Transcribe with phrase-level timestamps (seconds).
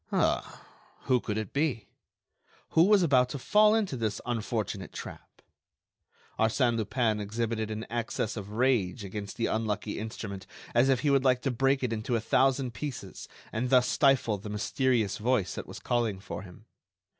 [0.11, 0.65] Ah!
[1.01, 1.85] Who could it be?
[2.69, 5.43] Who was about to fall into this unfortunate trap?
[6.39, 11.23] Arsène Lupin exhibited an access of rage against the unlucky instrument as if he would
[11.23, 15.67] like to break it into a thousand pieces and thus stifle the mysterious voice that
[15.67, 16.65] was calling for him.